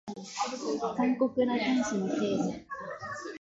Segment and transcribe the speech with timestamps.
[0.95, 2.65] 残酷な天使のテーゼ